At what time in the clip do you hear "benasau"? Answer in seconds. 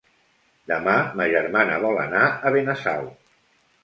2.57-3.05